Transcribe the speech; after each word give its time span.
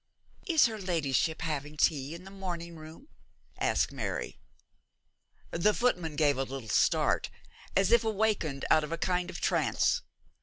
'Is 0.47 0.65
her 0.65 0.79
ladyship 0.81 1.43
having 1.43 1.77
tea 1.77 2.15
in 2.15 2.23
the 2.23 2.31
morning 2.31 2.75
room?' 2.75 3.07
asked 3.59 3.91
Mary. 3.91 4.39
The 5.51 5.75
footman 5.75 6.15
gave 6.15 6.39
a 6.39 6.43
little 6.43 6.69
start, 6.69 7.29
as 7.75 7.91
if 7.91 8.03
awakened 8.03 8.65
out 8.71 8.83
of 8.83 8.91
a 8.91 8.97
kind 8.97 9.29
of 9.29 9.39
trance. 9.39 10.01